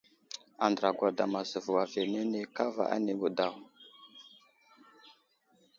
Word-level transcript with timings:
Andra 0.65 0.89
gwadam 0.97 1.31
azevo 1.41 1.71
aviyenene 1.83 2.39
kava 2.55 2.83
anibo 2.95 3.27
daw. 3.37 3.57